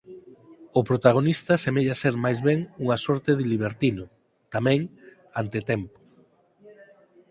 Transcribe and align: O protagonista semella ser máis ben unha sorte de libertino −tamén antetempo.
O 0.79 0.81
protagonista 0.89 1.53
semella 1.65 1.95
ser 2.03 2.15
máis 2.25 2.39
ben 2.47 2.59
unha 2.83 2.97
sorte 3.05 3.31
de 3.37 3.45
libertino 3.51 4.05
−tamén 4.53 4.79
antetempo. 5.41 5.95